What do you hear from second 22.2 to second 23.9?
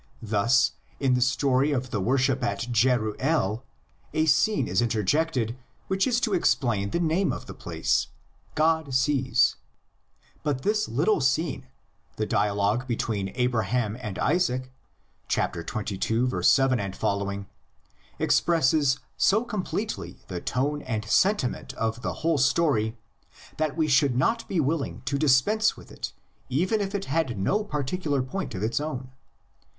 whole story that we